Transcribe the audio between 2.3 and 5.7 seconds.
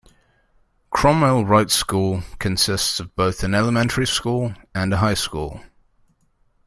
consists of both an elementary school and a high school.